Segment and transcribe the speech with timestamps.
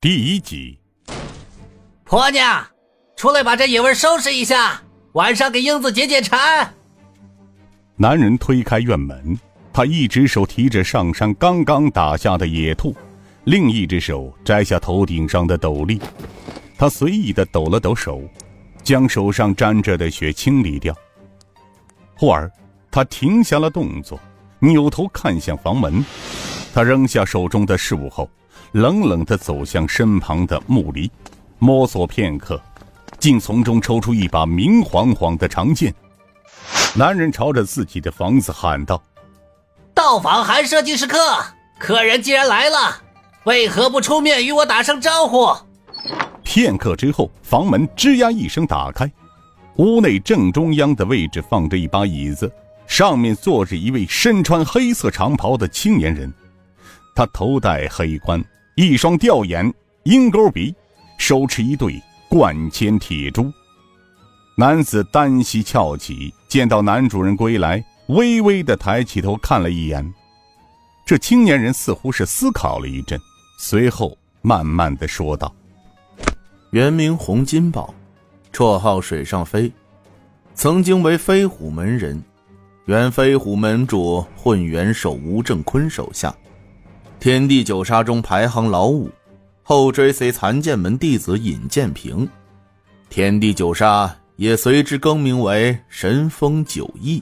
[0.00, 0.78] 第一集，
[2.04, 2.64] 婆娘，
[3.16, 4.80] 出来把这野味收拾一下，
[5.14, 6.72] 晚上给英子解解馋。
[7.96, 9.36] 男人推开院门，
[9.72, 12.94] 他一只手提着上山刚刚打下的野兔，
[13.42, 16.00] 另一只手摘下头顶上的斗笠。
[16.78, 18.22] 他随意的抖了抖手，
[18.84, 20.94] 将手上沾着的血清理掉。
[22.14, 22.48] 忽而，
[22.88, 24.20] 他停下了动作，
[24.60, 26.04] 扭头看向房门。
[26.72, 28.30] 他扔下手中的事物后，
[28.72, 31.10] 冷冷地走向身旁的木犁，
[31.58, 32.60] 摸索片刻，
[33.18, 35.94] 竟从中抽出一把明晃晃的长剑。
[36.94, 39.02] 男人朝着自己的房子喊道
[39.94, 41.18] ：“到访寒舍即是客，
[41.78, 43.00] 客人既然来了，
[43.44, 45.48] 为何不出面与我打声招呼？”
[46.44, 49.10] 片刻之后，房门吱呀一声打开，
[49.76, 52.50] 屋内正中央的位置放着一把椅子，
[52.86, 56.32] 上面坐着一位身穿黑色长袍的青年人。
[57.14, 58.42] 他头戴黑冠，
[58.80, 60.72] 一双吊眼，鹰钩鼻，
[61.16, 63.52] 手持一对贯铅铁珠。
[64.56, 70.14] 男子单膝翘起，见到男主人归来，微微的抬起头看了一眼。
[71.04, 73.20] 这青年人似乎是思考了一阵，
[73.58, 75.52] 随后慢慢的说道
[76.70, 77.92] ：“原名洪金宝，
[78.52, 79.72] 绰号水上飞，
[80.54, 82.22] 曾经为飞虎门人，
[82.84, 86.32] 原飞虎门主混元首吴正坤手下。”
[87.20, 89.10] 天地九杀中排行老五，
[89.64, 92.28] 后追随残剑门弟子尹建平，
[93.10, 97.20] 天地九杀也随之更名为神风九翼。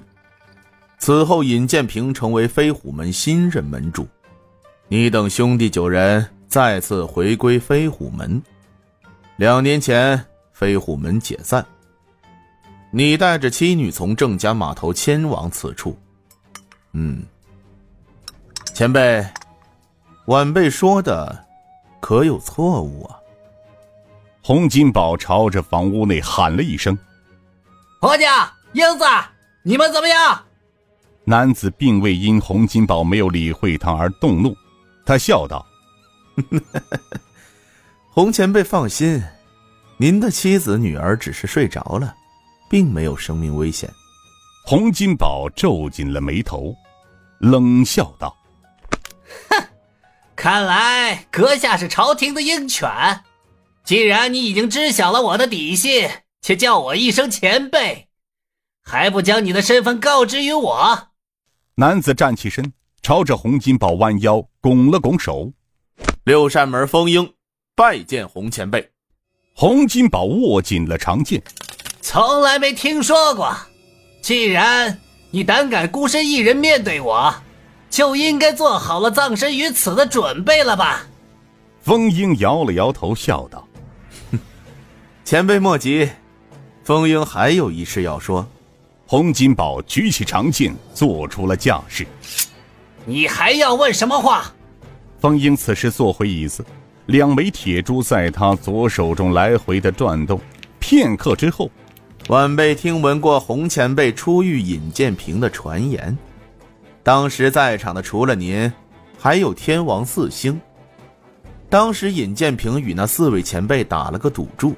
[0.98, 4.06] 此后，尹建平成为飞虎门新任门主。
[4.89, 8.41] 你等兄弟九人再次回归飞虎门。
[9.36, 11.64] 两年前，飞虎门解散，
[12.91, 15.97] 你带着妻女从郑家码头迁往此处。
[16.92, 17.22] 嗯，
[18.74, 19.24] 前辈。
[20.27, 21.47] 晚辈说的，
[22.01, 23.17] 可有错误啊？
[24.42, 26.98] 洪金宝朝着房屋内喊了一声
[28.01, 29.05] ：“婆家英子，
[29.63, 30.42] 你们怎么样？”
[31.23, 34.57] 男子并未因洪金宝没有理会他而动怒，
[35.05, 35.65] 他笑道
[38.11, 39.23] ：“洪前辈放心，
[39.97, 42.13] 您的妻子女儿只是睡着了，
[42.69, 43.89] 并没有生命危险。”
[44.67, 46.75] 洪金宝皱紧了眉头，
[47.39, 48.36] 冷笑道。
[50.46, 52.89] 看来阁下是朝廷的鹰犬，
[53.83, 56.08] 既然你已经知晓了我的底细，
[56.40, 58.07] 且叫我一声前辈，
[58.80, 61.08] 还不将你的身份告知于我？
[61.74, 65.51] 男子站起身，朝着洪金宝弯腰拱了拱手
[66.23, 67.35] ：“六扇门风鹰
[67.74, 68.92] 拜见洪前辈。”
[69.52, 71.42] 洪金宝握紧了长剑，
[72.01, 73.52] 从来没听说过。
[74.23, 74.96] 既然
[75.33, 77.35] 你胆敢孤身一人面对我。
[77.89, 81.07] 就应该做好了葬身于此的准备了吧？
[81.83, 83.67] 风鹰摇了摇头，笑道
[85.24, 86.08] ：“前辈莫急，
[86.83, 88.47] 风鹰还有一事要说。”
[89.08, 92.05] 洪金宝举起长剑，做出了架势。
[93.05, 94.53] 你还要问什么话？
[95.20, 96.67] 风鹰此时坐回椅子，
[97.07, 100.41] 两枚铁珠在他左手中来回的转动。
[100.80, 101.70] 片刻之后，
[102.30, 106.18] 晚辈听闻过洪前辈初遇尹建平的传言。
[107.06, 108.72] 当时在场的除了您，
[109.17, 110.61] 还有天王四星。
[111.70, 114.74] 当时尹建平与那四位前辈打了个赌注，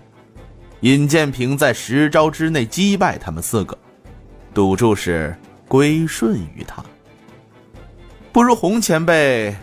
[0.80, 3.74] 尹建平在十招之内击败他们四个，
[4.52, 5.34] 赌注是
[5.68, 6.84] 归顺于他。
[8.30, 9.56] 不如洪前辈，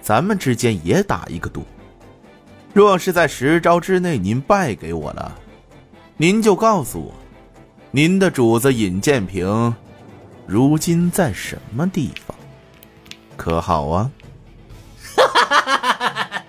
[0.00, 1.66] 咱们之间也打一个赌。
[2.72, 5.36] 若是在十招之内您败给我了，
[6.16, 7.12] 您就告诉我，
[7.90, 9.74] 您的主子尹建平。
[10.46, 12.36] 如今在什么地方？
[13.36, 14.10] 可好啊？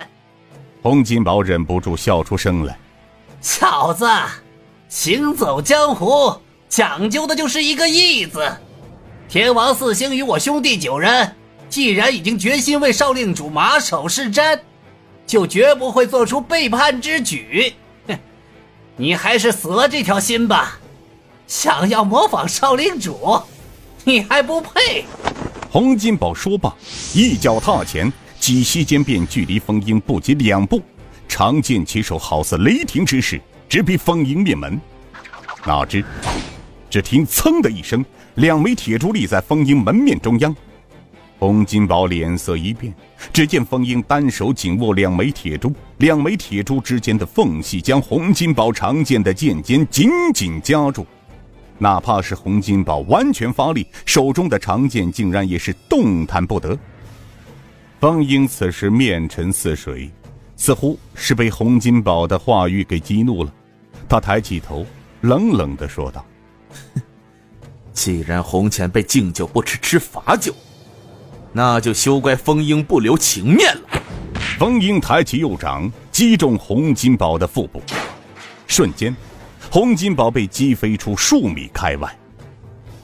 [0.83, 2.77] 洪金宝忍不住笑出声来。
[3.41, 4.07] 小子，
[4.87, 6.33] 行走江湖
[6.69, 8.47] 讲究的就是一个义字。
[9.27, 11.35] 天王四星与我兄弟九人，
[11.67, 14.59] 既然已经决心为少令主马首是瞻，
[15.25, 17.73] 就绝不会做出背叛之举。
[18.07, 18.17] 哼，
[18.95, 20.79] 你还是死了这条心吧。
[21.47, 23.41] 想要模仿少令主？
[24.07, 25.03] 你还不配！
[25.69, 26.73] 洪金宝说罢，
[27.13, 28.09] 一脚踏前，
[28.39, 30.81] 几息间便距离风鹰不及两步，
[31.27, 34.79] 长剑起手，好似雷霆之势，直逼风鹰面门。
[35.65, 36.05] 哪知，
[36.89, 38.05] 只听“噌”的一声，
[38.35, 40.55] 两枚铁珠立在风鹰门面中央。
[41.37, 42.93] 洪金宝脸色一变，
[43.33, 51.05] 只见风鹰单手紧握两枚铁珠，两枚铁珠之间的缝隙将洪金宝长剑的剑尖紧紧夹住。
[51.79, 56.77] 哪怕是洪金宝完全发力，手中的长剑竟然也是动弹不得。
[57.99, 60.11] 风英此时面沉似水，
[60.55, 63.51] 似乎是被洪金宝的话语给激怒了，
[64.07, 64.85] 他抬起头，
[65.21, 66.25] 冷冷的说道
[67.93, 70.53] ：“既然洪前辈敬酒不吃吃罚酒，
[71.51, 73.81] 那就休怪风英不留情面了。”
[74.59, 77.81] 风英抬起右掌，击中洪金宝的腹部，
[78.65, 79.15] 瞬间，
[79.69, 82.09] 洪金宝被击飞出数米开外。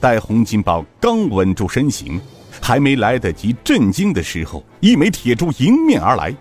[0.00, 2.20] 待洪金宝刚稳住身形，
[2.60, 6.34] 还没来得及震惊的时候，一枚铁珠迎面而来。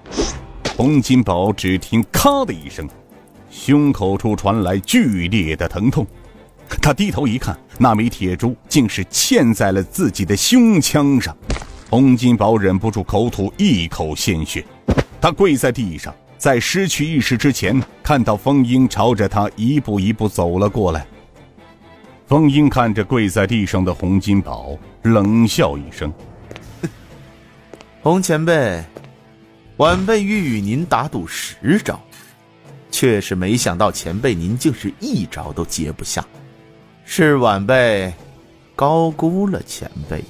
[0.75, 2.87] 洪金宝只听“咔”的一声，
[3.49, 6.05] 胸口处传来剧烈的疼痛。
[6.81, 11.35] 他低头一看，那枚铁珠竟是嵌在了自己的胸腔上。
[11.89, 14.65] 洪金宝忍不住口吐一口鲜血。
[15.21, 21.07] 他跪在地上，在失去意识之前，看到风英朝着他一步一步走了过来。
[22.27, 26.11] 风英看着跪在地上的洪金宝，冷笑一声
[28.03, 28.83] ：“洪前辈，
[29.77, 31.97] 晚辈欲与您打赌十招，
[32.91, 36.25] 却是没想到前辈您竟是一招都接不下，
[37.05, 38.13] 是晚辈
[38.75, 40.21] 高估了前辈。”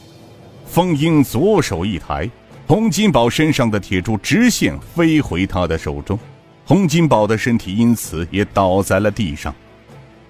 [0.68, 2.30] 风英左手一抬。
[2.65, 6.18] 洪金宝身上的铁珠直线飞回他的手中，
[6.65, 9.54] 洪金宝的身体因此也倒在了地上。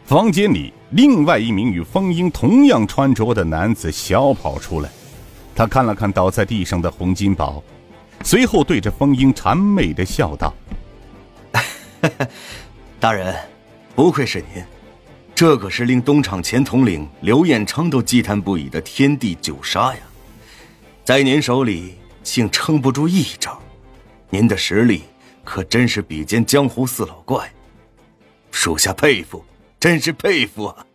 [0.03, 4.89] 房间里，另外一名与风英同样穿着的男子小跑出来，
[5.56, 7.63] 他看了看倒在地上的洪金宝，
[8.24, 10.53] 随后对着风英谄媚的笑道
[13.00, 13.33] ：“大人，
[13.95, 14.63] 不愧是您，
[15.35, 20.00] 这可是令东厂前统领刘彦昌都忌惮不已的天地九杀呀，
[21.06, 21.94] 在您手里。”
[22.24, 23.62] 竟撑不住一招，
[24.30, 25.04] 您的实力
[25.44, 27.54] 可真是比肩江湖四老怪，
[28.50, 29.46] 属下佩服，
[29.80, 30.86] 真是佩服啊！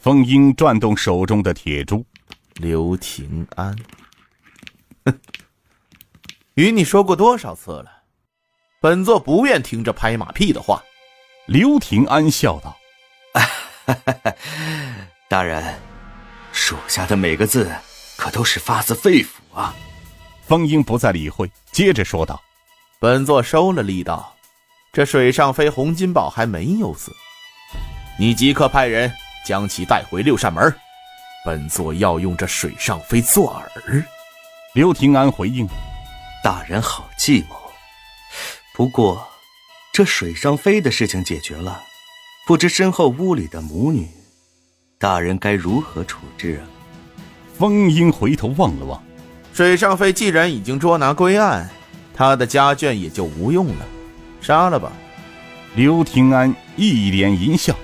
[0.00, 2.04] 风英转动手中的铁珠，
[2.54, 3.76] 刘廷安，
[5.04, 5.20] 哼，
[6.54, 8.02] 与你说过多少次了，
[8.80, 10.82] 本座不愿听这拍马屁的话。
[11.46, 12.76] 刘廷安笑道：
[15.28, 15.78] “大人，
[16.52, 17.70] 属下的每个字
[18.16, 19.74] 可都是发自肺腑啊。”
[20.52, 22.38] 风英不再理会，接着说道
[23.00, 24.36] ：“本座收了力道，
[24.92, 27.10] 这水上飞洪金宝还没有死，
[28.18, 29.10] 你即刻派人
[29.46, 30.62] 将其带回六扇门，
[31.42, 34.04] 本座要用这水上飞做饵。”
[34.76, 35.66] 刘廷安回应
[36.44, 37.56] ：“大人好计谋，
[38.74, 39.26] 不过
[39.90, 41.82] 这水上飞的事情解决了，
[42.46, 44.06] 不知身后屋里的母女，
[44.98, 46.68] 大人该如何处置啊？”
[47.58, 49.02] 风英回头望了望。
[49.52, 51.68] 水上飞既然已经捉拿归案，
[52.14, 53.86] 他的家眷也就无用了，
[54.40, 54.90] 杀了吧。
[55.74, 57.74] 刘廷安一脸淫笑：“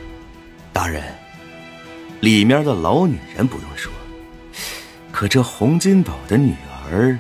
[0.73, 1.03] 大人，
[2.21, 3.93] 里面的老女人不用说，
[5.13, 6.55] 可这洪金宝的女
[6.91, 7.19] 儿，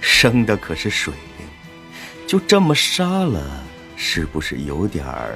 [0.00, 1.46] 生的可是水灵，
[2.26, 3.40] 就这么杀了，
[3.96, 5.34] 是不是有点儿？”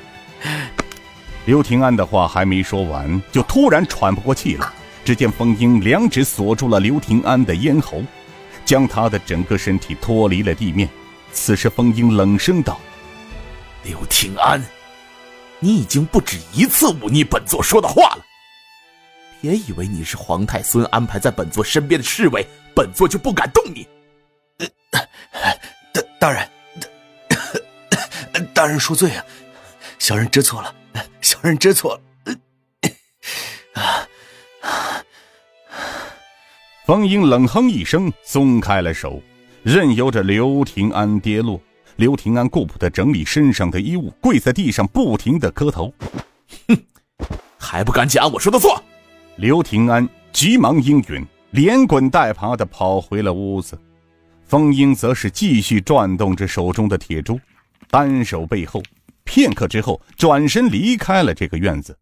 [1.44, 4.72] 刘廷安的话还没说完，就突然喘不过气了。
[5.04, 8.02] 只见风英两指锁住了刘廷安的咽喉，
[8.64, 10.88] 将他的整个身体脱离了地面。
[11.32, 12.78] 此时，风英冷声道
[13.82, 14.62] ：“刘廷安，
[15.58, 18.24] 你已经不止一次忤逆本座说的话了。
[19.40, 23.88] 别以为你是皇太孙安排在本座身边的侍卫，本座就不敢动你。”
[24.90, 26.48] 大大人，
[28.54, 29.24] 大人恕罪啊！
[29.98, 30.74] 小人知错了，
[31.20, 32.00] 小人知错了。
[36.84, 39.22] 风英冷哼一声，松开了手，
[39.62, 41.60] 任由着刘廷安跌落。
[41.94, 45.94] 刘廷安顾不得整理身上的衣物，跪在地上不停的磕头。
[46.66, 46.76] 哼，
[47.56, 48.82] 还不赶紧按我说的做！
[49.36, 53.78] 刘廷安急忙应允，连滚带爬的跑回了屋子。
[54.44, 57.38] 风英则是继续转动着手中的铁珠，
[57.90, 58.82] 单手背后，
[59.22, 61.96] 片刻之后转身离开了这个院子。